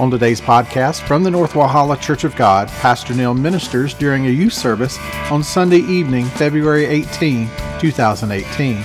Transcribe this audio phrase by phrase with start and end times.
[0.00, 4.30] On today's podcast from the North Walhalla Church of God, Pastor Neil ministers during a
[4.30, 4.98] youth service
[5.30, 8.76] on Sunday evening, February 18, 2018.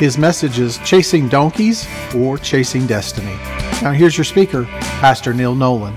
[0.00, 3.36] His message is Chasing Donkeys or Chasing Destiny.
[3.82, 4.64] Now, here's your speaker,
[4.98, 5.94] Pastor Neil Nolan.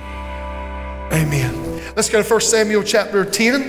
[1.11, 1.81] Amen.
[1.95, 3.61] Let's go to 1 Samuel chapter 10.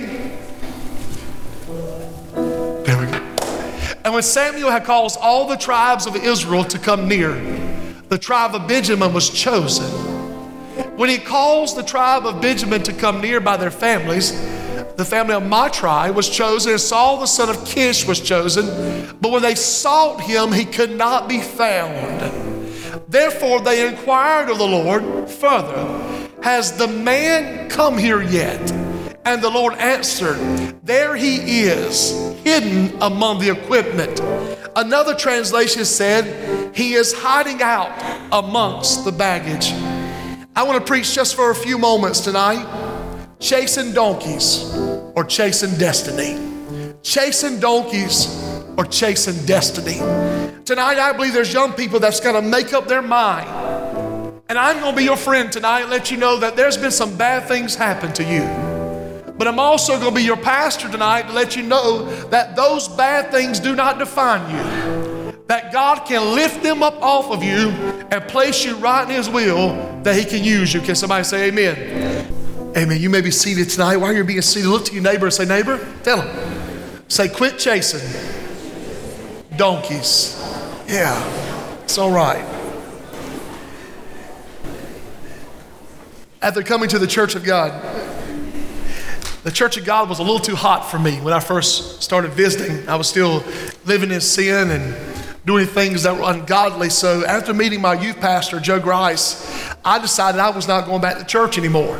[2.35, 3.17] There we go.
[4.05, 7.33] And when Samuel had caused all the tribes of Israel to come near,
[8.09, 10.06] the tribe of Benjamin was chosen.
[10.97, 14.31] When he calls the tribe of Benjamin to come near by their families,
[14.95, 18.65] the family of Matri was chosen, and Saul the son of Kish was chosen.
[19.21, 22.31] But when they sought him, he could not be found.
[23.07, 25.85] Therefore, they inquired of the Lord further,
[26.41, 28.71] Has the man come here yet?
[29.23, 30.37] And the Lord answered,
[30.83, 32.11] There he is,
[32.43, 34.19] hidden among the equipment.
[34.75, 37.91] Another translation said, He is hiding out
[38.31, 39.73] amongst the baggage.
[40.57, 42.65] I want to preach just for a few moments tonight
[43.39, 44.75] chasing donkeys
[45.13, 46.35] or chasing destiny.
[47.03, 48.25] Chasing donkeys
[48.75, 49.99] or chasing destiny.
[50.65, 53.47] Tonight, I believe there's young people that's going to make up their mind.
[54.49, 56.89] And I'm going to be your friend tonight and let you know that there's been
[56.89, 58.41] some bad things happen to you.
[59.37, 62.87] But I'm also going to be your pastor tonight to let you know that those
[62.87, 65.06] bad things do not define you.
[65.47, 67.69] That God can lift them up off of you
[68.11, 70.81] and place you right in His will that He can use you.
[70.81, 72.33] Can somebody say amen?
[72.75, 72.99] Amen.
[72.99, 73.97] You may be seated tonight.
[73.97, 77.01] While you're being seated, look to your neighbor and say, Neighbor, tell him.
[77.07, 78.01] Say, quit chasing
[79.57, 80.35] donkeys.
[80.87, 82.45] Yeah, it's all right.
[86.41, 87.71] After coming to the church of God,
[89.43, 92.33] the church of God was a little too hot for me when I first started
[92.33, 92.87] visiting.
[92.87, 93.43] I was still
[93.85, 95.16] living in sin and
[95.47, 96.89] doing things that were ungodly.
[96.89, 101.17] So after meeting my youth pastor, Joe Grice, I decided I was not going back
[101.19, 101.97] to church anymore.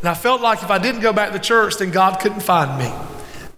[0.00, 2.76] And I felt like if I didn't go back to church, then God couldn't find
[2.76, 2.92] me.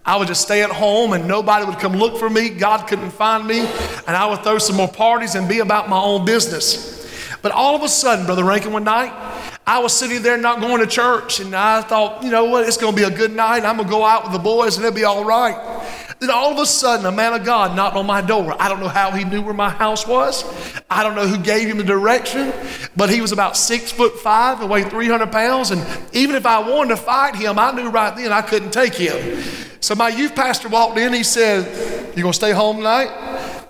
[0.05, 2.51] I would just stay at home and nobody would come look for me.
[2.51, 3.61] God couldn't find me.
[3.61, 6.93] And I would throw some more parties and be about my own business.
[7.41, 9.13] But all of a sudden, Brother Rankin, one night,
[9.67, 12.77] I was sitting there not going to church, and I thought, you know what, it's
[12.77, 13.65] going to be a good night.
[13.65, 15.57] I'm going to go out with the boys, and it'll be all right.
[16.21, 18.57] Then all of a sudden, a man of God knocked on my door.
[18.61, 20.45] I don't know how he knew where my house was.
[20.89, 22.53] I don't know who gave him the direction,
[22.97, 25.71] but he was about six foot five and weighed 300 pounds.
[25.71, 28.95] And even if I wanted to fight him, I knew right then I couldn't take
[28.95, 29.43] him.
[29.81, 31.13] So my youth pastor walked in.
[31.13, 33.11] He said, "You gonna stay home tonight?"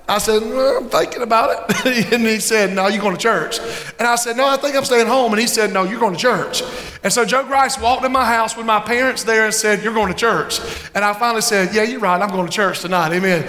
[0.06, 2.12] I said, well, I'm thinking about it.
[2.12, 3.58] and he said, No, you're going to church.
[3.98, 5.32] And I said, No, I think I'm staying home.
[5.32, 6.62] And he said, No, you're going to church.
[7.02, 9.94] And so Joe Grice walked in my house with my parents there and said, You're
[9.94, 10.60] going to church.
[10.94, 12.20] And I finally said, Yeah, you're right.
[12.20, 13.14] I'm going to church tonight.
[13.14, 13.44] Amen.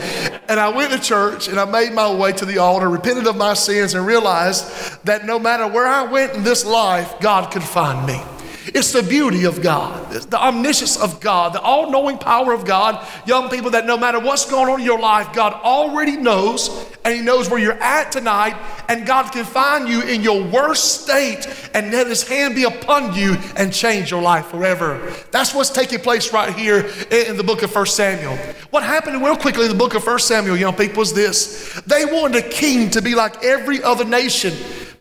[0.48, 3.36] And I went to church and I made my way to the altar, repented of
[3.36, 7.64] my sins, and realized that no matter where I went in this life, God could
[7.64, 8.22] find me.
[8.68, 13.06] It's the beauty of God, the omniscience of God, the all knowing power of God.
[13.26, 16.70] Young people, that no matter what's going on in your life, God already knows,
[17.04, 18.56] and He knows where you're at tonight,
[18.90, 23.14] and God can find you in your worst state and let His hand be upon
[23.14, 25.14] you and change your life forever.
[25.32, 28.36] That's what's taking place right here in the book of 1 Samuel.
[28.72, 32.06] What happened real quickly in the book of 1 Samuel, young people, was this they
[32.06, 34.54] wanted a king to be like every other nation.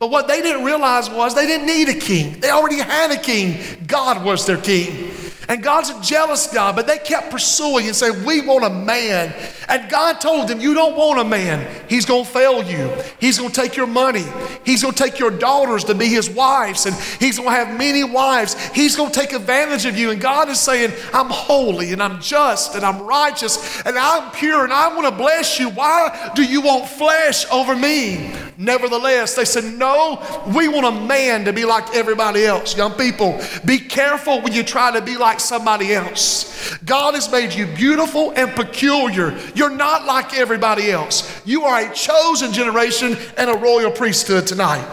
[0.05, 2.39] But what they didn't realize was they didn't need a king.
[2.39, 3.59] They already had a king.
[3.87, 5.11] God was their king.
[5.49, 9.35] And God's a jealous God, but they kept pursuing and saying, We want a man.
[9.69, 11.67] And God told them, You don't want a man.
[11.89, 12.91] He's going to fail you.
[13.21, 14.25] He's going to take your money.
[14.65, 17.77] He's going to take your daughters to be his wives, and he's going to have
[17.79, 18.55] many wives.
[18.71, 20.11] He's going to take advantage of you.
[20.11, 24.65] And God is saying, I'm holy, and I'm just, and I'm righteous, and I'm pure,
[24.65, 25.71] and I want to bless you.
[25.71, 28.33] Why do you want flesh over me?
[28.57, 30.23] Nevertheless, they said, No,
[30.55, 32.77] we want a man to be like everybody else.
[32.77, 36.77] Young people, be careful when you try to be like somebody else.
[36.85, 39.39] God has made you beautiful and peculiar.
[39.55, 41.43] You're not like everybody else.
[41.45, 44.85] You are a chosen generation and a royal priesthood tonight.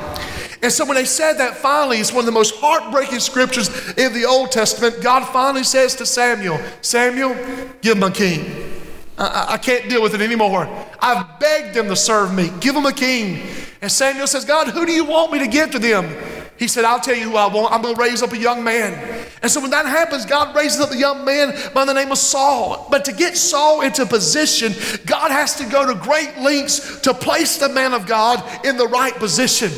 [0.62, 4.14] And so when they said that finally, it's one of the most heartbreaking scriptures in
[4.14, 5.02] the Old Testament.
[5.02, 7.34] God finally says to Samuel, Samuel,
[7.82, 8.72] give him a king.
[9.18, 10.68] I, I, can't deal with it anymore.
[11.00, 12.52] I've begged them to serve me.
[12.60, 13.42] Give them a king.
[13.82, 16.06] And Samuel says, God, who do you want me to give to them?
[16.62, 17.74] He said, I'll tell you who I want.
[17.74, 19.26] I'm going to raise up a young man.
[19.42, 22.20] And so when that happens, God raises up a young man by the name of
[22.20, 22.88] Saul.
[22.92, 24.74] But to get Saul into position,
[25.08, 28.88] God has to go to great lengths to place the man of God in the
[28.88, 29.72] right position.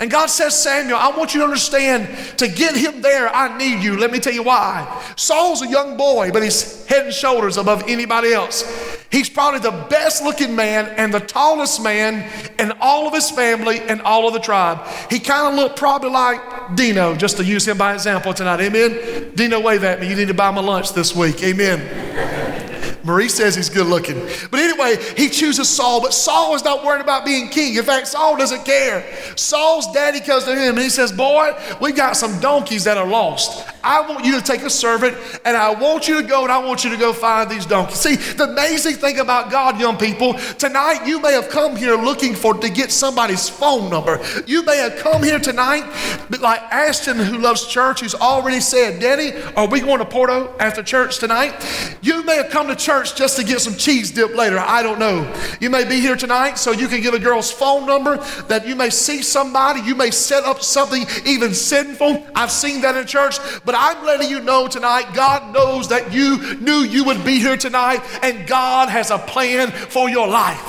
[0.00, 2.08] And God says, Samuel, I want you to understand
[2.38, 3.98] to get him there, I need you.
[3.98, 5.04] Let me tell you why.
[5.16, 8.64] Saul's a young boy, but he's head and shoulders above anybody else.
[9.10, 13.80] He's probably the best looking man and the tallest man in all of his family
[13.80, 14.86] and all of the tribe.
[15.10, 16.29] He kind of looked probably like
[16.74, 18.60] Dino, just to use him by example tonight.
[18.60, 19.32] Amen.
[19.34, 20.08] Dino, wave at me.
[20.08, 21.42] You need to buy my lunch this week.
[21.42, 22.39] Amen.
[23.04, 24.18] Marie says he's good looking.
[24.50, 27.76] But anyway, he chooses Saul, but Saul is not worried about being king.
[27.76, 29.04] In fact, Saul doesn't care.
[29.36, 33.06] Saul's daddy comes to him and he says, Boy, we've got some donkeys that are
[33.06, 33.66] lost.
[33.82, 36.58] I want you to take a servant and I want you to go and I
[36.58, 38.00] want you to go find these donkeys.
[38.00, 42.34] See, the amazing thing about God, young people, tonight you may have come here looking
[42.34, 44.20] for to get somebody's phone number.
[44.46, 45.84] You may have come here tonight,
[46.40, 50.82] like Ashton, who loves church, who's already said, Daddy, are we going to Porto after
[50.82, 51.54] church tonight?
[52.02, 54.58] You may have come to church just to get some cheese dip later.
[54.58, 55.32] I don't know.
[55.60, 58.16] You may be here tonight so you can get a girl's phone number,
[58.48, 62.26] that you may see somebody, you may set up something even sinful.
[62.34, 63.38] I've seen that in church.
[63.64, 67.56] But I'm letting you know tonight, God knows that you knew you would be here
[67.56, 70.60] tonight, and God has a plan for your life.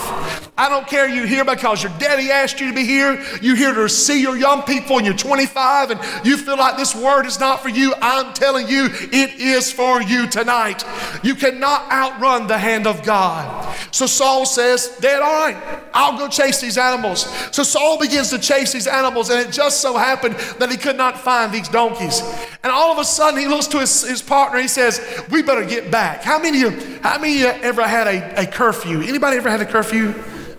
[0.57, 3.19] I don't care you're here because your daddy asked you to be here.
[3.41, 6.95] You're here to see your young people, and you're 25, and you feel like this
[6.95, 7.95] word is not for you.
[7.99, 10.83] I'm telling you, it is for you tonight.
[11.23, 13.75] You cannot outrun the hand of God.
[13.91, 15.57] So Saul says, Dad, all right,
[15.93, 17.25] I'll go chase these animals.
[17.55, 20.97] So Saul begins to chase these animals, and it just so happened that he could
[20.97, 22.21] not find these donkeys.
[22.63, 24.59] And all of a sudden, he looks to his, his partner.
[24.59, 26.99] He says, "We better get back." How many of you?
[27.01, 29.01] How many of you ever had a, a curfew?
[29.01, 30.13] Anybody ever had a curfew?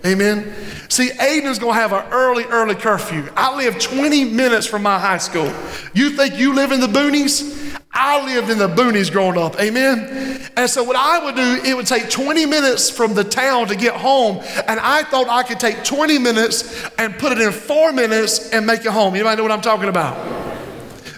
[0.05, 0.53] Amen.
[0.93, 3.27] See, Aiden's gonna have an early, early curfew.
[3.35, 5.51] I live 20 minutes from my high school.
[5.95, 7.75] You think you live in the boonies?
[7.95, 10.51] I lived in the boonies growing up, amen?
[10.55, 13.75] And so, what I would do, it would take 20 minutes from the town to
[13.75, 17.95] get home, and I thought I could take 20 minutes and put it in four
[17.95, 19.15] minutes and make it home.
[19.15, 20.15] Anybody know what I'm talking about?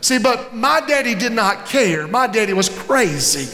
[0.04, 2.06] See, but my daddy did not care.
[2.06, 3.48] My daddy was crazy.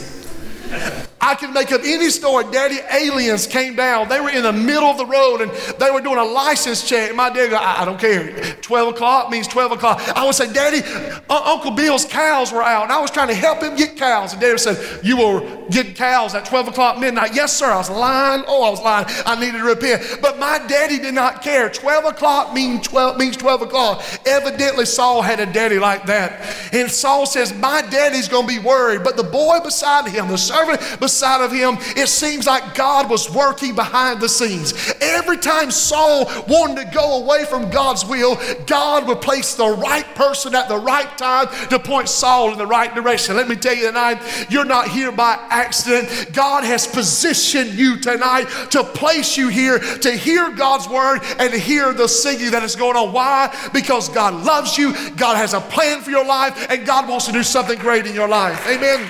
[1.21, 2.45] I can make up any story.
[2.51, 4.09] Daddy aliens came down.
[4.09, 7.15] They were in the middle of the road and they were doing a license check.
[7.15, 8.55] My dad, I, I don't care.
[8.63, 10.01] 12 o'clock means 12 o'clock.
[10.17, 10.81] I would say, Daddy,
[11.29, 12.85] uh, Uncle Bill's cows were out.
[12.85, 14.33] And I was trying to help him get cows.
[14.33, 17.35] And Daddy said, You were getting cows at 12 o'clock midnight.
[17.35, 17.67] Yes, sir.
[17.67, 18.43] I was lying.
[18.49, 19.07] Oh, I was lying.
[19.27, 20.23] I needed to repent.
[20.23, 21.69] But my daddy did not care.
[21.69, 24.03] 12 o'clock means 12, means 12 o'clock.
[24.25, 26.73] Evidently, Saul had a daddy like that.
[26.73, 29.05] And Saul says, My daddy's going to be worried.
[29.05, 31.10] But the boy beside him, the servant beside
[31.41, 34.75] of him, it seems like God was working behind the scenes.
[35.01, 40.07] Every time Saul wanted to go away from God's will, God would place the right
[40.15, 43.37] person at the right time to point Saul in the right direction.
[43.37, 46.33] Let me tell you tonight, you're not here by accident.
[46.33, 51.93] God has positioned you tonight to place you here to hear God's word and hear
[51.93, 53.13] the singing that is going on.
[53.13, 53.55] Why?
[53.73, 57.33] Because God loves you, God has a plan for your life, and God wants to
[57.33, 58.67] do something great in your life.
[58.67, 59.09] Amen.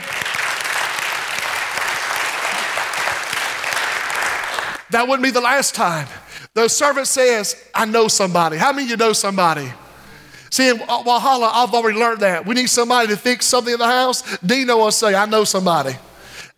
[4.90, 6.08] That wouldn't be the last time.
[6.54, 8.56] The servant says, I know somebody.
[8.56, 9.70] How many of you know somebody?
[10.50, 12.44] See, in Walhalla, I've already learned that.
[12.44, 14.38] We need somebody to fix something in the house.
[14.38, 15.94] Dino will say, I know somebody.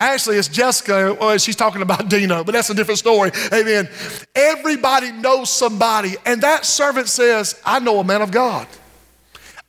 [0.01, 1.17] Actually, it's Jessica.
[1.21, 3.31] Well, she's talking about Dino, but that's a different story.
[3.53, 3.89] Amen.
[4.35, 6.15] Everybody knows somebody.
[6.25, 8.67] And that servant says, I know a man of God.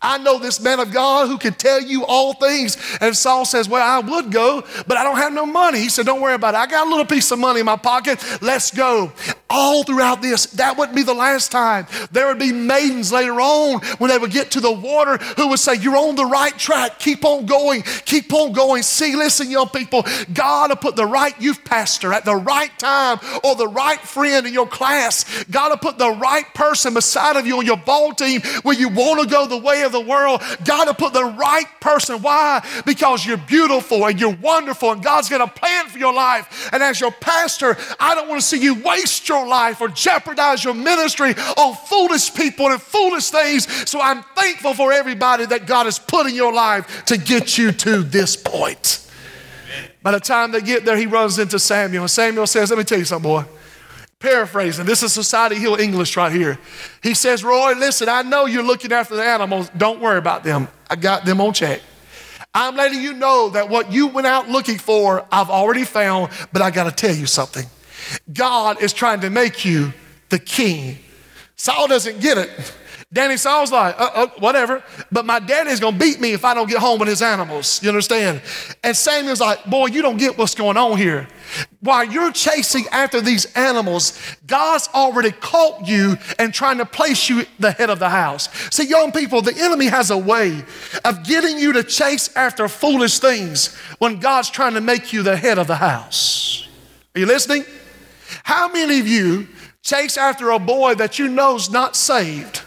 [0.04, 2.78] I know this man of God who can tell you all things.
[3.00, 5.80] And Saul says, Well, I would go, but I don't have no money.
[5.80, 6.58] He said, Don't worry about it.
[6.58, 8.24] I got a little piece of money in my pocket.
[8.42, 9.14] Let's go.
[9.50, 11.88] All throughout this, that wouldn't be the last time.
[12.12, 15.60] There would be maidens later on when they would get to the water who would
[15.60, 17.00] say, You're on the right track.
[17.00, 17.84] Keep on going.
[18.06, 18.84] Keep on going.
[18.84, 23.20] See, listen, young people, God will put the right youth pastor at the right time
[23.44, 25.46] or the right friend in your class.
[25.46, 28.90] God will put the right person beside of you on your ball team where you
[28.90, 32.22] want to go the way of the world, God to put the right person.
[32.22, 32.66] Why?
[32.86, 36.70] Because you're beautiful and you're wonderful and God's got a plan for your life.
[36.74, 40.64] And as your pastor, I don't want to see you waste your life or jeopardize
[40.64, 43.90] your ministry on foolish people and foolish things.
[43.90, 47.72] So I'm thankful for everybody that God has put in your life to get you
[47.72, 49.00] to this point.
[50.02, 52.04] By the time they get there, he runs into Samuel.
[52.04, 53.46] And Samuel says, Let me tell you something, boy.
[54.24, 56.58] Paraphrasing, this is Society Hill English right here.
[57.02, 59.70] He says, Roy, listen, I know you're looking after the animals.
[59.76, 60.70] Don't worry about them.
[60.90, 61.82] I got them on check.
[62.54, 66.62] I'm letting you know that what you went out looking for, I've already found, but
[66.62, 67.66] I got to tell you something.
[68.32, 69.92] God is trying to make you
[70.30, 71.00] the king.
[71.58, 72.50] Saul doesn't get it.
[73.14, 76.68] Danny Saul's like, uh, uh, whatever, but my daddy's gonna beat me if I don't
[76.68, 77.82] get home with his animals.
[77.84, 78.42] You understand?
[78.84, 81.28] And Samuel's like, boy, you don't get what's going on here.
[81.82, 87.46] While you're chasing after these animals, God's already caught you and trying to place you
[87.60, 88.50] the head of the house.
[88.76, 90.64] See, young people, the enemy has a way
[91.06, 95.38] of getting you to chase after foolish things when God's trying to make you the
[95.38, 96.68] head of the house.
[97.16, 97.64] Are you listening?
[98.42, 99.50] How many of you
[99.84, 102.63] chase after a boy that you know's not saved?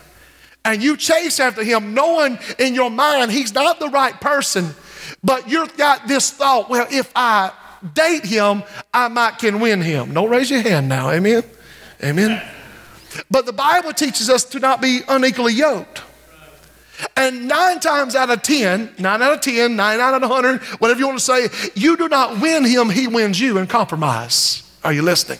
[0.66, 4.74] And you chase after him, knowing in your mind he's not the right person,
[5.22, 7.52] but you've got this thought, well, if I
[7.94, 10.12] date him, I might can win him.
[10.12, 11.44] Don't raise your hand now, amen?
[12.02, 12.42] Amen.
[13.30, 16.02] But the Bible teaches us to not be unequally yoked.
[17.16, 20.62] And nine times out of ten, nine out of ten, nine out of a hundred,
[20.80, 24.62] whatever you want to say, you do not win him, he wins you in compromise.
[24.82, 25.38] Are you listening?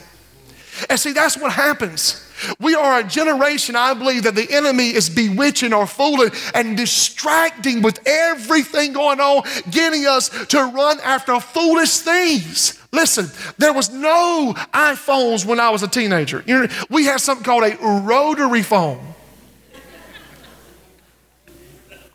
[0.89, 2.26] And see, that's what happens.
[2.59, 7.81] We are a generation, I believe, that the enemy is bewitching or fooling and distracting
[7.81, 12.79] with everything going on, getting us to run after foolish things.
[12.91, 16.43] Listen, there was no iPhones when I was a teenager.
[16.89, 18.99] We had something called a rotary phone.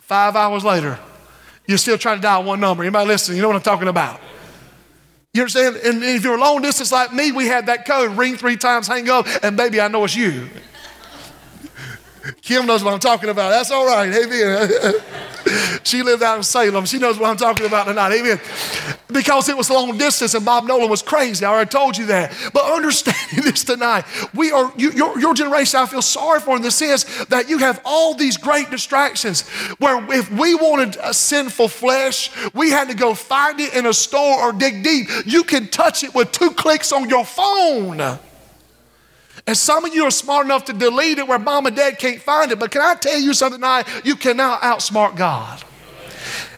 [0.00, 0.98] Five hours later,
[1.66, 2.82] you're still trying to dial one number.
[2.82, 3.36] Anybody listening?
[3.36, 4.20] You know what I'm talking about?
[5.34, 5.76] You understand?
[5.76, 8.86] And if you're a long distance like me, we had that code ring three times,
[8.86, 10.50] hang up, and baby, I know it's you.
[12.42, 13.48] Kim knows what I'm talking about.
[13.48, 14.12] That's all right.
[14.12, 14.94] Amen.
[15.84, 16.84] she lived out in Salem.
[16.84, 18.12] She knows what I'm talking about tonight.
[18.12, 18.40] Amen.
[19.08, 21.44] Because it was long distance and Bob Nolan was crazy.
[21.44, 22.32] I already told you that.
[22.52, 24.04] But understanding this tonight,
[24.34, 27.58] we are you, your, your generation, I feel sorry for in the sense that you
[27.58, 29.42] have all these great distractions
[29.78, 33.92] where if we wanted a sinful flesh, we had to go find it in a
[33.92, 35.08] store or dig deep.
[35.26, 38.18] You can touch it with two clicks on your phone.
[39.46, 42.20] And some of you are smart enough to delete it where mom and dad can't
[42.20, 42.58] find it.
[42.58, 43.88] But can I tell you something tonight?
[44.04, 45.64] You cannot outsmart God.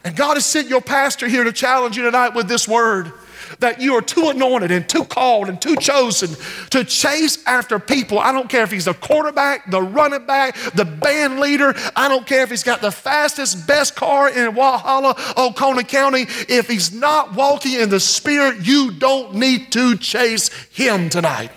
[0.04, 3.12] And God has sent your pastor here to challenge you tonight with this word
[3.60, 6.30] that you are too anointed and too called and too chosen
[6.70, 8.18] to chase after people.
[8.18, 11.74] I don't care if he's the quarterback, the running back, the band leader.
[11.96, 16.26] I don't care if he's got the fastest, best car in Walhalla, Oconee County.
[16.48, 21.50] If he's not walking in the Spirit, you don't need to chase him tonight.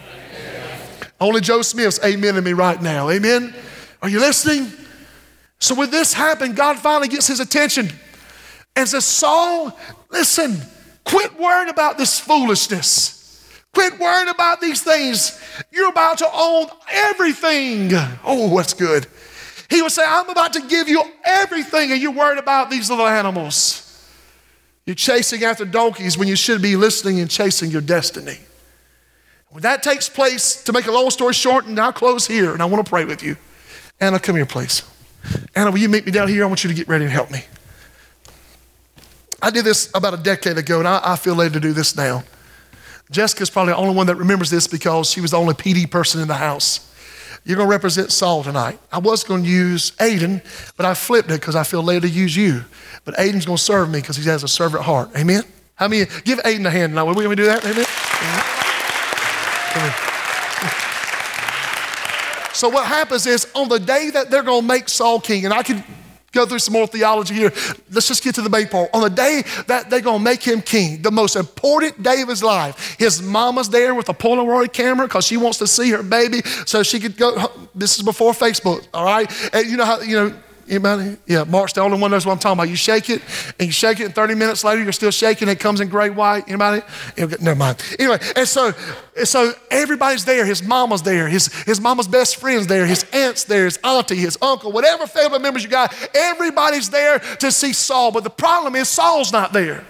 [1.20, 3.10] Only Joe Smith's amen to me right now.
[3.10, 3.54] Amen?
[4.02, 4.72] Are you listening?
[5.60, 7.90] So when this happened, God finally gets his attention
[8.76, 9.78] and says, Saul,
[10.12, 10.62] listen,
[11.04, 13.16] quit worrying about this foolishness.
[13.74, 15.40] Quit worrying about these things.
[15.72, 17.90] You're about to own everything.
[18.24, 19.08] Oh, that's good.
[19.70, 23.08] He would say, I'm about to give you everything, and you're worried about these little
[23.08, 23.84] animals.
[24.86, 28.38] You're chasing after donkeys when you should be listening and chasing your destiny.
[29.50, 32.62] When that takes place, to make a long story short, and I'll close here, and
[32.62, 33.38] I want to pray with you.
[34.00, 34.84] Anna, come here, please.
[35.56, 36.44] Anna, will you meet me down here?
[36.44, 37.44] I want you to get ready and help me.
[39.42, 41.96] I did this about a decade ago, and I, I feel led to do this
[41.96, 42.24] now.
[43.10, 46.22] Jessica's probably the only one that remembers this because she was the only PD person
[46.22, 46.84] in the house.
[47.46, 48.78] You're going to represent Saul tonight.
[48.92, 50.44] I was going to use Aiden,
[50.76, 52.66] but I flipped it because I feel led to use you.
[53.06, 55.12] But Aiden's going to serve me because he has a servant heart.
[55.16, 55.44] Amen?
[55.76, 56.06] How many?
[56.26, 57.08] Give Aiden a hand now.
[57.08, 57.64] Are we do that?
[57.64, 57.86] Amen?
[58.22, 58.67] Amen.
[62.54, 65.54] So what happens is on the day that they're going to make Saul king, and
[65.54, 65.84] I can
[66.32, 67.52] go through some more theology here.
[67.92, 68.90] Let's just get to the main part.
[68.94, 72.30] On the day that they're going to make him king, the most important day of
[72.30, 76.04] his life, his mama's there with a Polaroid camera because she wants to see her
[76.04, 77.52] baby so she could go.
[77.74, 79.32] This is before Facebook, all right?
[79.54, 80.34] And you know how, you know,
[80.70, 81.18] Anybody?
[81.26, 82.70] Yeah, Mark's the only one knows what I'm talking about.
[82.70, 83.22] You shake it,
[83.58, 85.48] and you shake it, and 30 minutes later, you're still shaking.
[85.48, 86.48] It comes in great white.
[86.48, 86.82] Anybody?
[87.18, 87.82] Never mind.
[87.98, 88.74] Anyway, and so,
[89.24, 90.46] so everybody's there.
[90.46, 91.30] His mama's there.
[91.30, 92.86] His, his mama's best friend's there.
[92.86, 93.66] His aunt's there.
[93.66, 98.12] His auntie, his uncle, whatever family members you got, everybody's there to see Saul.
[98.12, 99.86] But the problem is, Saul's not there.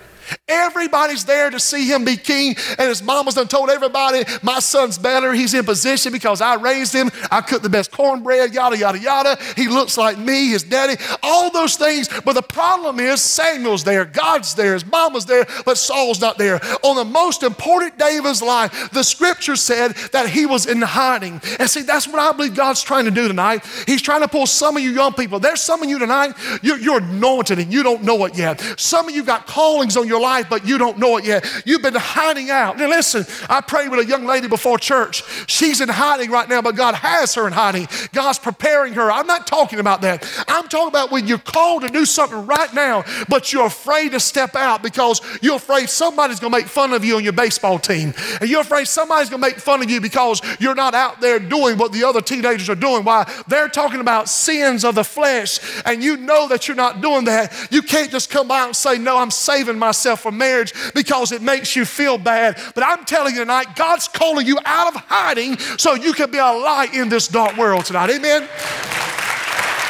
[0.47, 4.97] Everybody's there to see him be king, and his mama's done told everybody, My son's
[4.97, 5.33] better.
[5.33, 7.11] He's in position because I raised him.
[7.31, 9.37] I cooked the best cornbread, yada, yada, yada.
[9.55, 12.09] He looks like me, his daddy, all those things.
[12.23, 16.59] But the problem is, Samuel's there, God's there, his mama's there, but Saul's not there.
[16.83, 20.81] On the most important day of his life, the scripture said that he was in
[20.81, 21.41] hiding.
[21.59, 23.65] And see, that's what I believe God's trying to do tonight.
[23.85, 25.39] He's trying to pull some of you young people.
[25.39, 28.61] There's some of you tonight, you're, you're anointed and you don't know it yet.
[28.77, 31.45] Some of you got callings on your your life, but you don't know it yet.
[31.65, 32.77] You've been hiding out.
[32.77, 35.23] Now, listen, I prayed with a young lady before church.
[35.47, 37.87] She's in hiding right now, but God has her in hiding.
[38.13, 39.11] God's preparing her.
[39.11, 40.27] I'm not talking about that.
[40.47, 44.19] I'm talking about when you're called to do something right now, but you're afraid to
[44.19, 47.79] step out because you're afraid somebody's going to make fun of you on your baseball
[47.79, 48.13] team.
[48.41, 51.39] And you're afraid somebody's going to make fun of you because you're not out there
[51.39, 53.03] doing what the other teenagers are doing.
[53.03, 53.31] Why?
[53.47, 57.53] They're talking about sins of the flesh, and you know that you're not doing that.
[57.71, 61.41] You can't just come out and say, No, I'm saving myself for marriage because it
[61.41, 62.59] makes you feel bad.
[62.75, 66.37] But I'm telling you tonight, God's calling you out of hiding so you can be
[66.37, 68.09] a light in this dark world tonight.
[68.09, 68.47] Amen?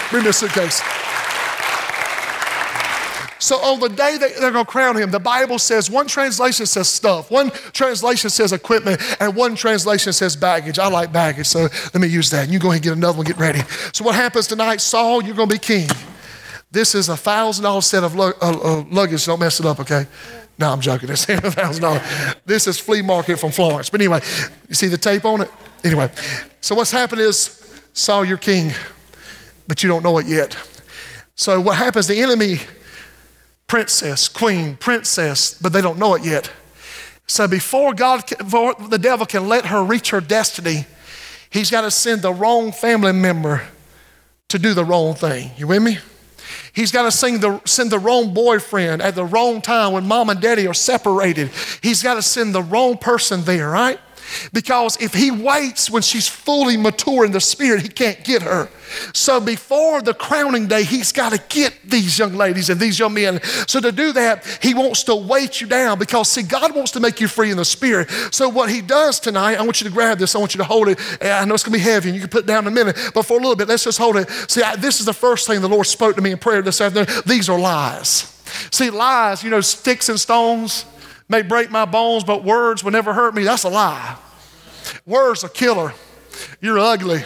[0.10, 0.82] Bring me a suitcase.
[3.40, 6.66] So on the day that they're going to crown him, the Bible says one translation
[6.66, 10.80] says stuff, one translation says equipment, and one translation says baggage.
[10.80, 11.62] I like baggage, so
[11.94, 12.50] let me use that.
[12.50, 13.62] You go ahead and get another one, get ready.
[13.94, 15.88] So what happens tonight, Saul, you're going to be king.
[16.78, 19.26] This is a thousand dollar set of uh, uh, luggage.
[19.26, 20.06] Don't mess it up, okay?
[20.60, 21.10] No, I'm joking.
[21.12, 22.04] It's a thousand dollars.
[22.46, 23.90] This is flea market from Florence.
[23.90, 24.22] But anyway,
[24.70, 25.52] you see the tape on it?
[25.84, 26.12] Anyway,
[26.62, 28.74] so what's happened is Saul you're king,
[29.68, 30.56] but you don't know it yet.
[31.34, 32.06] So what happens?
[32.06, 32.60] The enemy
[33.66, 36.52] princess, queen, princess, but they don't know it yet.
[37.26, 40.86] So before God, before the devil can let her reach her destiny,
[41.50, 43.64] he's got to send the wrong family member
[44.50, 45.50] to do the wrong thing.
[45.58, 45.98] You with me?
[46.78, 50.30] He's got to send the, send the wrong boyfriend at the wrong time when mom
[50.30, 51.50] and daddy are separated.
[51.82, 54.00] He's got to send the wrong person there, right?
[54.54, 58.70] Because if he waits when she's fully mature in the spirit, he can't get her.
[59.14, 63.14] So before the crowning day, he's got to get these young ladies and these young
[63.14, 63.42] men.
[63.68, 67.00] So to do that, he wants to weight you down because, see, God wants to
[67.00, 68.10] make you free in the spirit.
[68.32, 70.36] So what he does tonight, I want you to grab this.
[70.36, 71.00] I want you to hold it.
[71.22, 72.76] I know it's going to be heavy and you can put it down in a
[72.76, 74.30] minute, but for a little bit, let's just hold it.
[74.50, 76.80] See, I, this is the first thing the Lord spoke to me in prayer this
[76.82, 77.08] afternoon.
[77.26, 78.34] These are lies.
[78.72, 80.86] See, lies, you know, sticks and stones
[81.30, 83.44] may break my bones, but words will never hurt me.
[83.44, 84.18] That's a lie.
[85.06, 85.94] Words are killer.
[86.62, 87.24] You're ugly.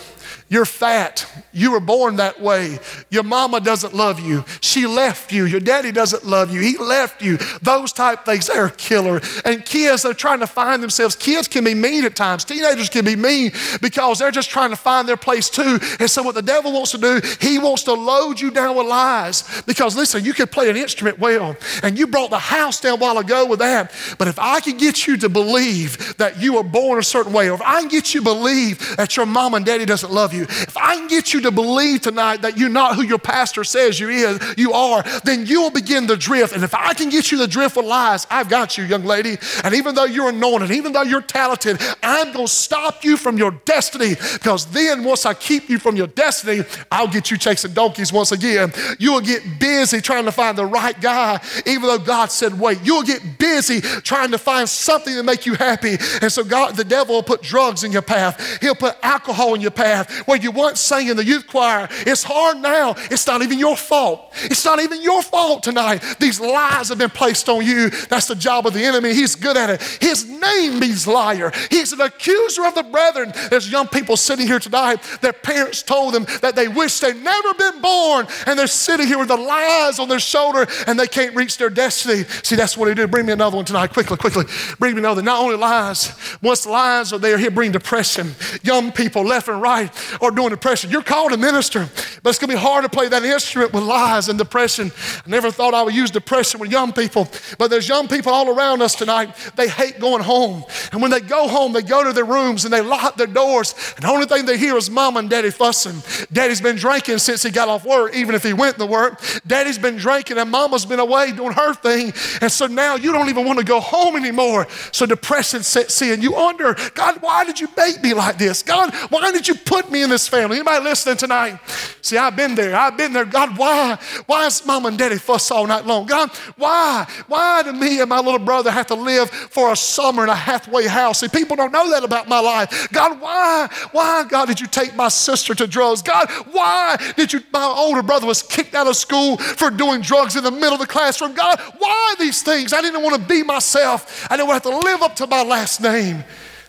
[0.51, 1.25] You're fat.
[1.53, 2.77] You were born that way.
[3.09, 4.43] Your mama doesn't love you.
[4.59, 5.45] She left you.
[5.45, 6.59] Your daddy doesn't love you.
[6.59, 7.37] He left you.
[7.61, 9.21] Those type things, they're killer.
[9.45, 11.15] And kids, they're trying to find themselves.
[11.15, 12.43] Kids can be mean at times.
[12.43, 15.79] Teenagers can be mean because they're just trying to find their place too.
[16.01, 18.87] And so what the devil wants to do, he wants to load you down with
[18.87, 19.61] lies.
[19.65, 23.01] Because listen, you can play an instrument well, and you brought the house down a
[23.01, 23.93] while ago with that.
[24.17, 27.49] But if I can get you to believe that you were born a certain way,
[27.49, 30.33] or if I can get you to believe that your mom and daddy doesn't love
[30.33, 33.19] you, you, if I can get you to believe tonight that you're not who your
[33.19, 36.53] pastor says you is, you are, then you'll begin to drift.
[36.53, 39.37] And if I can get you to drift with lies, I've got you, young lady.
[39.63, 43.51] And even though you're anointed, even though you're talented, I'm to stop you from your
[43.65, 48.11] destiny because then once I keep you from your destiny, I'll get you chasing donkeys
[48.11, 48.71] once again.
[48.99, 52.79] You'll get busy trying to find the right guy, even though God said wait.
[52.83, 55.97] You'll get busy trying to find something to make you happy.
[56.21, 58.59] And so God, the devil will put drugs in your path.
[58.61, 61.89] He'll put alcohol in your path where you once sang in the youth choir.
[62.07, 62.95] It's hard now.
[63.11, 64.33] It's not even your fault.
[64.43, 66.01] It's not even your fault tonight.
[66.19, 67.89] These lies have been placed on you.
[67.89, 69.13] That's the job of the enemy.
[69.13, 69.81] He's good at it.
[69.99, 71.51] His name means liar.
[71.69, 73.33] He's an accuser of the brethren.
[73.49, 75.03] There's young people sitting here tonight.
[75.19, 79.19] Their parents told them that they wish they'd never been born, and they're sitting here
[79.19, 82.23] with the lies on their shoulder and they can't reach their destiny.
[82.43, 83.11] See, that's what he did.
[83.11, 83.91] Bring me another one tonight.
[83.91, 84.45] Quickly, quickly.
[84.79, 85.21] Bring me another.
[85.21, 88.33] Not only lies, once lies are there, he'll bring depression.
[88.63, 90.89] Young people left and right or doing depression.
[90.89, 91.89] You're called a minister,
[92.23, 94.91] but it's to be hard to play that instrument with lies and depression.
[95.25, 98.49] I never thought I would use depression with young people, but there's young people all
[98.49, 99.35] around us tonight.
[99.55, 100.63] They hate going home.
[100.91, 103.73] And when they go home, they go to their rooms and they lock their doors.
[103.95, 106.01] And the only thing they hear is mom and daddy fussing.
[106.31, 109.21] Daddy's been drinking since he got off work, even if he went to work.
[109.45, 112.13] Daddy's been drinking and mama's been away doing her thing.
[112.41, 114.67] And so now you don't even want to go home anymore.
[114.91, 116.21] So depression sets in.
[116.21, 118.63] You wonder, God, why did you make me like this?
[118.63, 120.57] God, why did you put me in this family.
[120.57, 121.59] Anybody listening tonight?
[122.01, 122.75] See, I've been there.
[122.75, 123.25] I've been there.
[123.25, 123.97] God, why?
[124.25, 126.05] Why is mom and daddy fuss all night long?
[126.05, 127.07] God, why?
[127.27, 130.35] Why do me and my little brother have to live for a summer in a
[130.35, 131.19] halfway house?
[131.19, 132.89] See, people don't know that about my life.
[132.91, 133.69] God, why?
[133.91, 136.01] Why, God, did you take my sister to drugs?
[136.01, 137.41] God, why did you?
[137.53, 140.79] My older brother was kicked out of school for doing drugs in the middle of
[140.79, 141.33] the classroom.
[141.33, 142.73] God, why these things?
[142.73, 144.27] I didn't want to be myself.
[144.29, 146.23] I didn't want to have to live up to my last name.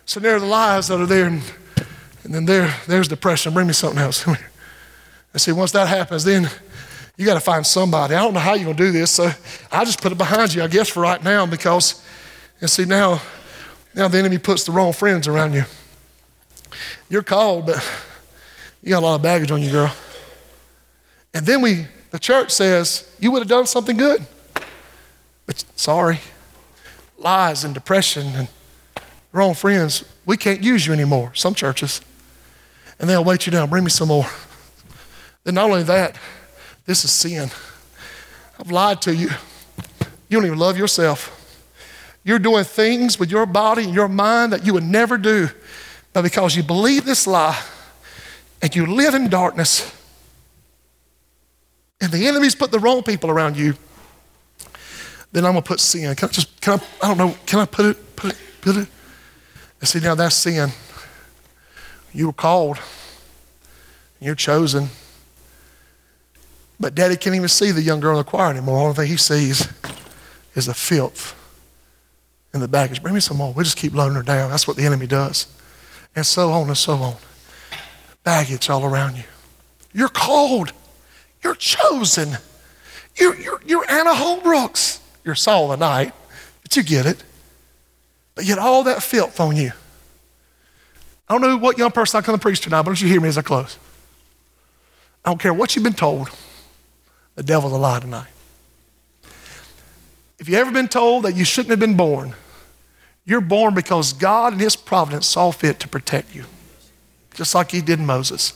[0.04, 1.40] So there are the lies that are there.
[2.24, 3.52] And then there, there's depression.
[3.52, 4.26] Bring me something else.
[5.32, 6.48] And see, once that happens, then
[7.16, 8.14] you got to find somebody.
[8.14, 9.30] I don't know how you're going to do this, so
[9.70, 12.04] I just put it behind you, I guess, for right now, because,
[12.60, 13.20] and see, now,
[13.94, 15.64] now the enemy puts the wrong friends around you.
[17.08, 17.82] You're called, but
[18.82, 19.94] you got a lot of baggage on you, girl.
[21.34, 24.26] And then we, the church says, you would have done something good.
[25.46, 26.20] But sorry,
[27.18, 28.48] lies and depression and
[29.32, 31.32] wrong friends, we can't use you anymore.
[31.34, 32.00] Some churches
[33.02, 33.68] and they'll weight you down.
[33.68, 34.26] Bring me some more.
[35.42, 36.16] Then, not only that,
[36.86, 37.50] this is sin.
[38.58, 39.28] I've lied to you.
[40.28, 41.38] You don't even love yourself.
[42.22, 45.48] You're doing things with your body and your mind that you would never do.
[46.12, 47.60] But because you believe this lie
[48.62, 49.92] and you live in darkness,
[52.00, 53.74] and the enemy's put the wrong people around you,
[55.32, 56.14] then I'm gonna put sin.
[56.14, 58.76] Can I just, can I, I don't know, can I put it, put it, put
[58.76, 58.88] it?
[59.80, 60.70] And see, now that's sin.
[62.12, 62.78] You were called,
[64.20, 64.88] you're chosen.
[66.78, 68.78] But daddy can't even see the young girl in the choir anymore.
[68.78, 69.68] All thing he sees
[70.54, 71.38] is the filth
[72.52, 73.02] in the baggage.
[73.02, 73.52] Bring me some more.
[73.52, 74.50] We'll just keep loading her down.
[74.50, 75.46] That's what the enemy does.
[76.14, 77.16] And so on and so on.
[78.24, 79.24] Baggage all around you.
[79.92, 80.72] You're called.
[81.42, 82.36] You're chosen.
[83.16, 85.00] You're, you're, you're Anna Holbrooks.
[85.24, 86.12] You're Saul the Knight,
[86.62, 87.22] but you get it.
[88.34, 89.72] But yet all that filth on you.
[91.32, 93.08] I don't know what young person I come to preach to now, but don't you
[93.08, 93.78] hear me as I close?
[95.24, 96.28] I don't care what you've been told.
[97.36, 98.28] The devil's a lie tonight.
[100.38, 102.34] If you've ever been told that you shouldn't have been born,
[103.24, 106.44] you're born because God and His providence saw fit to protect you,
[107.32, 108.52] just like He did Moses.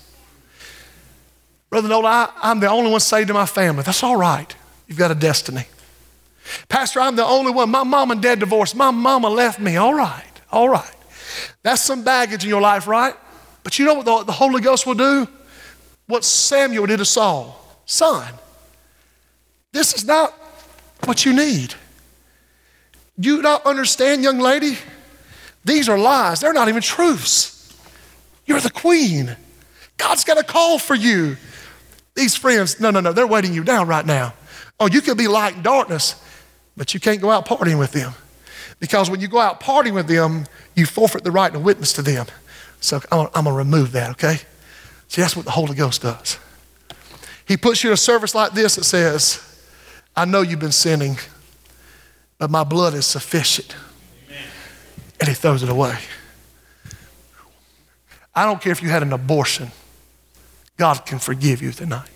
[1.71, 3.85] Brother Nolan, I, I'm the only one saved in my family.
[3.85, 4.55] That's all right.
[4.87, 5.65] You've got a destiny.
[6.69, 7.71] Pastor, I'm the only one.
[7.71, 8.77] My mom and dad divorced.
[8.77, 9.77] My mama left me.
[9.77, 10.96] All right, all right.
[11.63, 13.15] That's some baggage in your life, right?
[13.63, 15.27] But you know what the, the Holy Ghost will do?
[16.07, 17.61] What Samuel did to Saul.
[17.85, 18.33] Son,
[19.73, 20.33] this is not
[21.05, 21.75] what you need.
[23.19, 24.79] You don't understand, young lady?
[25.65, 26.41] These are lies.
[26.41, 27.77] They're not even truths.
[28.45, 29.37] You're the queen.
[29.97, 31.37] God's got a call for you.
[32.15, 34.35] These friends, no, no, no, they're weighting you down right now.
[34.79, 36.23] Oh, you could be light in darkness,
[36.77, 38.13] but you can't go out partying with them.
[38.79, 42.03] Because when you go out partying with them, you forfeit the right to witness to
[42.03, 42.27] them.
[42.81, 44.39] So I'm, I'm going to remove that, okay?
[45.09, 46.39] See, that's what the Holy Ghost does.
[47.47, 49.43] He puts you in a service like this that says,
[50.15, 51.17] I know you've been sinning,
[52.39, 53.75] but my blood is sufficient.
[54.27, 54.45] Amen.
[55.21, 55.97] And he throws it away.
[58.35, 59.71] I don't care if you had an abortion,
[60.77, 62.11] God can forgive you tonight.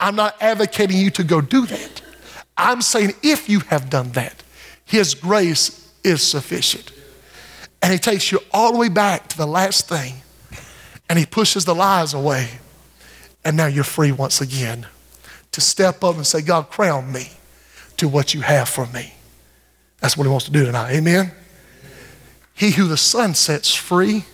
[0.00, 2.02] I'm not advocating you to go do that.
[2.56, 4.42] I'm saying if you have done that,
[4.86, 6.92] His grace is sufficient.
[7.82, 10.22] And He takes you all the way back to the last thing
[11.08, 12.48] and He pushes the lies away.
[13.44, 14.86] And now you're free once again
[15.52, 17.30] to step up and say, God, crown me
[17.98, 19.14] to what you have for me.
[20.00, 20.92] That's what He wants to do tonight.
[20.92, 21.32] Amen?
[22.54, 24.24] He who the Son sets free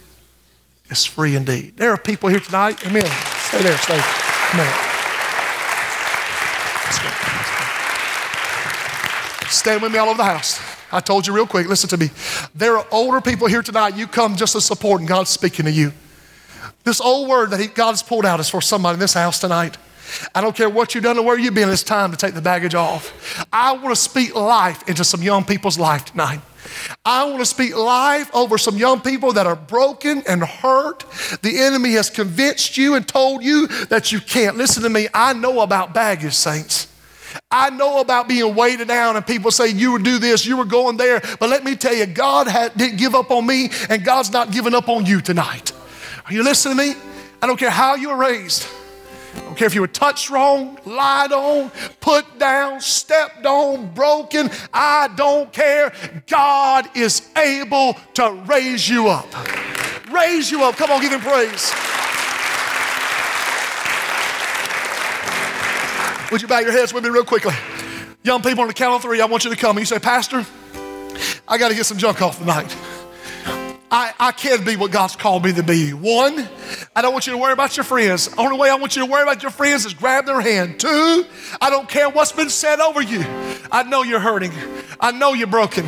[0.89, 1.77] is free indeed.
[1.77, 2.87] There are people here tonight.
[2.87, 3.07] Amen.
[3.07, 3.77] Stay there.
[3.79, 4.01] Stay.
[4.55, 4.93] Amen.
[9.53, 10.61] Stand with me all over the house.
[10.91, 12.09] I told you real quick, listen to me.
[12.55, 13.97] There are older people here tonight.
[13.97, 15.93] You come just to support, and God's speaking to you.
[16.85, 19.39] This old word that he, God has pulled out is for somebody in this house
[19.39, 19.77] tonight.
[20.35, 22.43] I don't care what you've done or where you've been, it's time to take the
[22.43, 23.47] baggage off.
[23.53, 26.41] I want to speak life into some young people's life tonight.
[27.05, 31.05] I want to speak life over some young people that are broken and hurt.
[31.43, 34.57] The enemy has convinced you and told you that you can't.
[34.57, 36.92] Listen to me, I know about baggage, saints.
[37.53, 40.65] I know about being weighted down and people say you would do this, you were
[40.65, 41.21] going there.
[41.39, 44.51] But let me tell you, God had, didn't give up on me and God's not
[44.51, 45.73] giving up on you tonight.
[46.25, 46.95] Are you listening to me?
[47.43, 48.67] I don't care how you were raised.
[49.37, 54.51] I don't care if you were touched wrong, lied on, put down, stepped on, broken.
[54.73, 55.93] I don't care.
[56.27, 59.27] God is able to raise you up.
[60.11, 60.77] Raise you up.
[60.77, 61.73] Come on, give him praise.
[66.33, 67.53] Would you bow your heads with me real quickly?
[68.23, 69.77] Young people on the count of three, I want you to come.
[69.77, 70.47] And you say, Pastor,
[71.47, 72.75] I got to get some junk off tonight.
[73.91, 75.93] I, I can't be what God's called me to be.
[75.93, 76.49] One,
[76.97, 78.29] I don't want you to worry about your friends.
[78.29, 80.81] The only way I want you to worry about your friends is grab their hand.
[80.81, 81.27] Two,
[81.61, 83.23] I don't care what's been said over you.
[83.71, 84.53] I know you're hurting.
[84.99, 85.85] I know you're broken.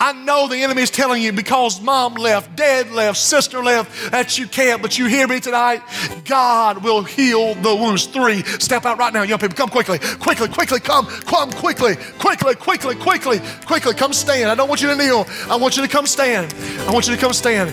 [0.00, 4.38] I know the enemy is telling you because mom left, dad left, sister left, that
[4.38, 4.80] you can't.
[4.80, 5.82] But you hear me tonight?
[6.24, 8.06] God will heal the wounds.
[8.06, 9.56] Three, step out right now, young people.
[9.56, 13.94] Come quickly, quickly, quickly, come, come quickly, quickly, quickly, quickly, quickly.
[13.94, 14.50] Come stand.
[14.50, 15.26] I don't want you to kneel.
[15.48, 16.54] I want you to come stand.
[16.88, 17.72] I want you to come stand.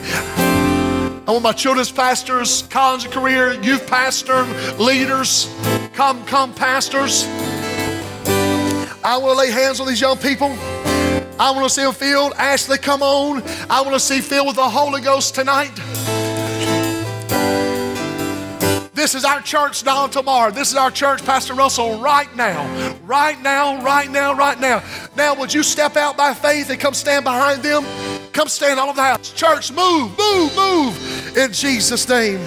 [1.28, 4.44] I want my children's pastors, college and career, youth pastor,
[4.78, 5.52] leaders,
[5.94, 7.26] come, come, pastors.
[9.04, 10.56] I want to lay hands on these young people.
[11.38, 12.34] I want to see them filled.
[12.38, 13.44] Ashley, come on.
[13.70, 15.72] I want to see filled with the Holy Ghost tonight.
[18.94, 20.50] This is our church now tomorrow.
[20.50, 22.66] This is our church, Pastor Russell, right now.
[23.04, 24.82] Right now, right now, right now.
[25.18, 27.86] Now, would you step out by faith and come stand behind them?
[28.32, 29.32] Come stand all over the house.
[29.34, 31.38] Church, move, move, move.
[31.38, 32.40] In Jesus' name.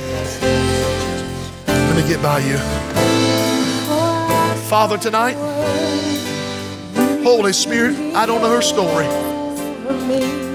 [1.66, 2.56] Let me get by you.
[4.68, 5.36] Father, tonight.
[7.28, 10.47] Holy Spirit, I don't know her story.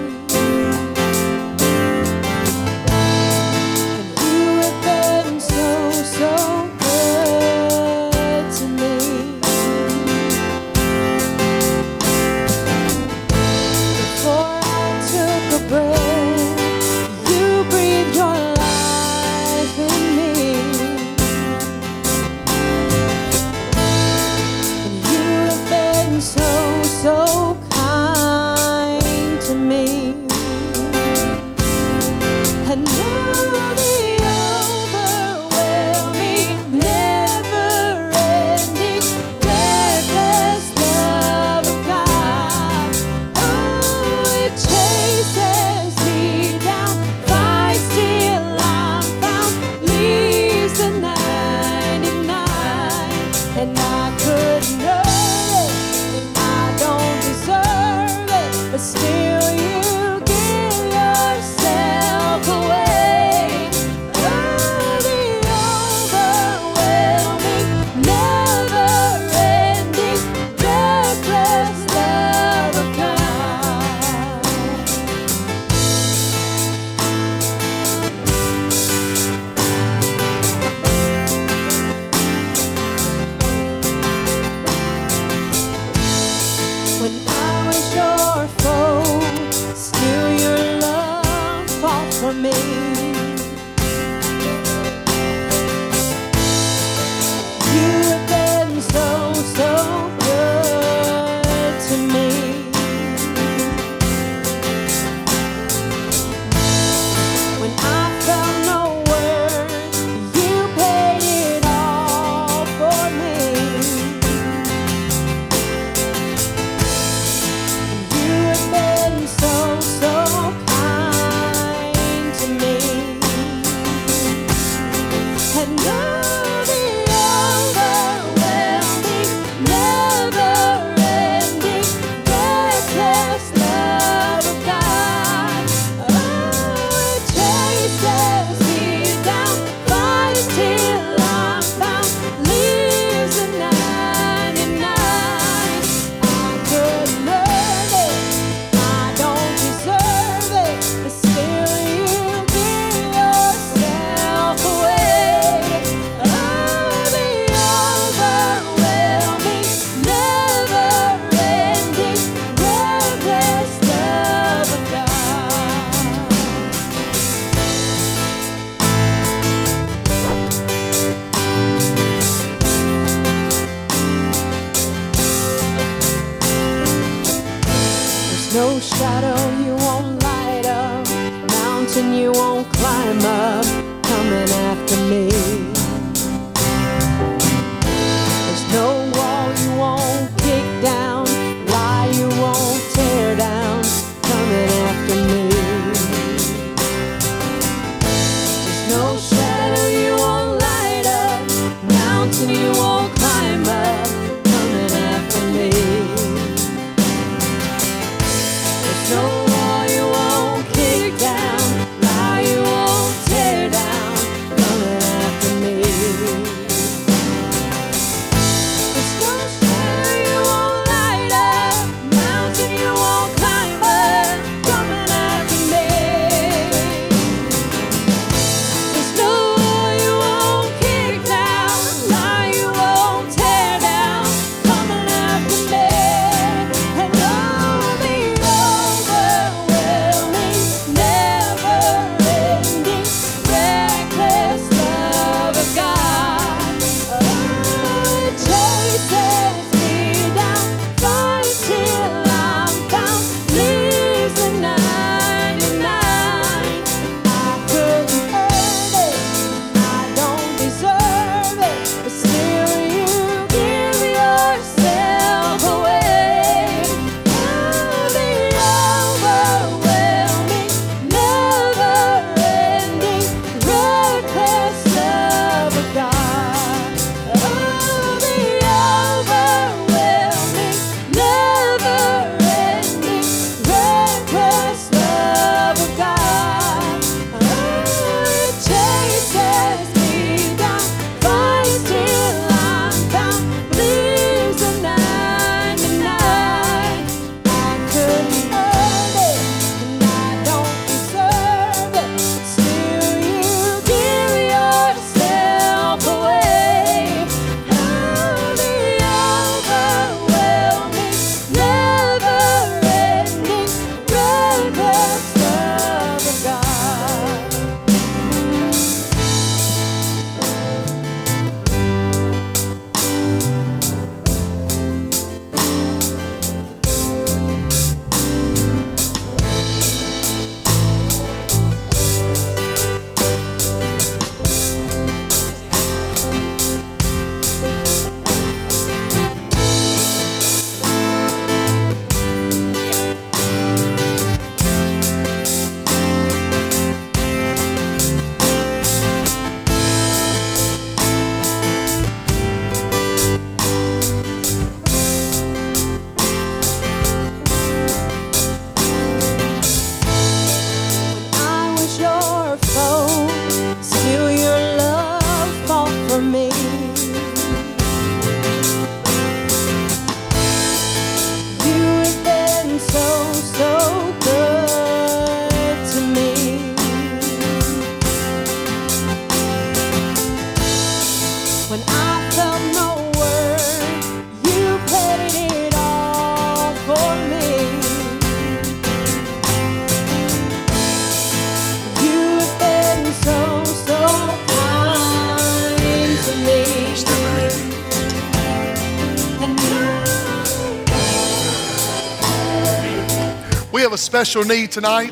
[403.91, 405.11] Special need tonight.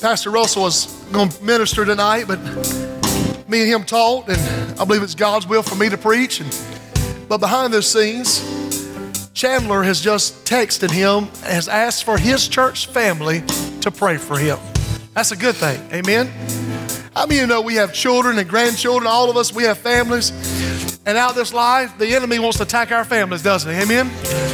[0.00, 2.38] Pastor Russell was going to minister tonight, but
[3.48, 6.40] me and him talked, and I believe it's God's will for me to preach.
[6.40, 8.42] And, but behind the scenes,
[9.32, 13.42] Chandler has just texted him, has asked for his church family
[13.80, 14.58] to pray for him.
[15.14, 15.80] That's a good thing.
[15.92, 16.30] Amen.
[17.16, 20.30] I mean, you know, we have children and grandchildren, all of us, we have families.
[21.06, 23.80] And out this life, the enemy wants to attack our families, doesn't he?
[23.80, 24.53] Amen.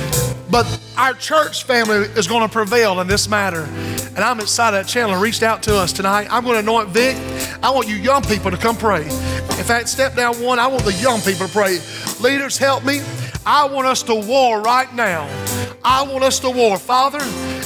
[0.51, 3.63] But our church family is going to prevail in this matter.
[3.63, 6.27] And I'm excited that Chandler reached out to us tonight.
[6.31, 7.17] I'm going to anoint Vic.
[7.63, 9.05] I want you young people to come pray.
[9.05, 11.79] In fact, step down one, I want the young people to pray.
[12.21, 13.01] Leaders, help me.
[13.47, 15.29] I want us to war right now.
[15.85, 16.79] I want us to war.
[16.79, 17.21] Father,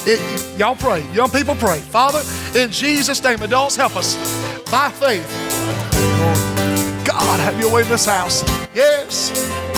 [0.06, 1.04] it, y'all pray.
[1.12, 1.80] Young people pray.
[1.80, 2.22] Father,
[2.58, 4.14] in Jesus' name, adults, help us
[4.70, 5.26] by faith.
[7.06, 8.42] God, have your way in this house.
[8.74, 9.73] Yes.